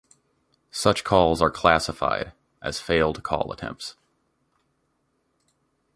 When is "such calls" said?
0.71-1.43